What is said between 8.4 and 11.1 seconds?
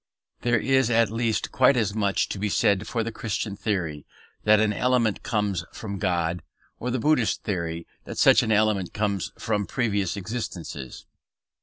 an element comes from previous existences.